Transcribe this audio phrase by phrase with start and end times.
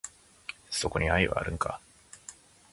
[0.71, 1.79] そこに愛はあるんか？